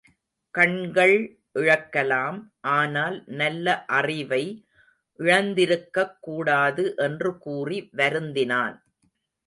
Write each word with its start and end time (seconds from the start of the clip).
கண்கள் 0.51 1.37
இழக்கலாம் 1.55 2.39
ஆனால் 2.59 3.23
நல்ல 3.25 3.85
அறிவை 3.85 4.65
இழந்திருக்கக் 5.19 6.17
கூடாது 6.19 6.93
என்று 6.97 7.37
கூறி 7.37 7.89
வருந்தினான். 7.97 8.81